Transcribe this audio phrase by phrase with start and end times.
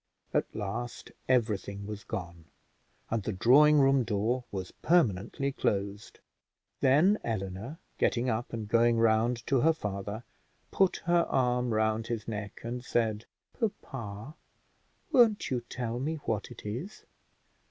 [0.33, 2.45] At last everything was gone,
[3.11, 6.17] and the drawing room door was permanently closed;
[6.79, 10.23] then Eleanor, getting up and going round to her father,
[10.71, 13.25] put her arm round his neck, and said,
[13.59, 14.33] "Papa,
[15.11, 17.05] won't you tell me what it is?"